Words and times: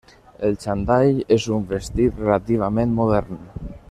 El 0.47 0.55
xandall 0.63 1.19
és 1.37 1.45
un 1.57 1.67
vestit 1.75 2.17
relativament 2.25 2.97
modern. 3.03 3.45